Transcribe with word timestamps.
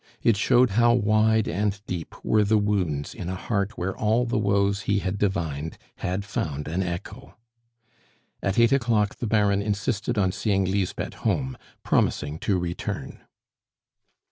It 0.23 0.35
showed 0.35 0.71
how 0.71 0.93
wide 0.95 1.47
and 1.47 1.79
deep 1.85 2.15
were 2.25 2.43
the 2.43 2.57
wounds 2.57 3.13
in 3.13 3.29
a 3.29 3.35
heart 3.35 3.77
where 3.77 3.95
all 3.95 4.25
the 4.25 4.39
woes 4.39 4.81
he 4.89 4.97
had 4.97 5.19
divined 5.19 5.77
had 5.97 6.25
found 6.25 6.67
an 6.67 6.81
echo. 6.81 7.37
At 8.41 8.57
eight 8.57 8.71
o'clock 8.71 9.17
the 9.17 9.27
Baron 9.27 9.61
insisted 9.61 10.17
on 10.17 10.31
seeing 10.31 10.65
Lisbeth 10.65 11.13
home, 11.13 11.55
promising 11.83 12.39
to 12.39 12.57
return. 12.57 13.19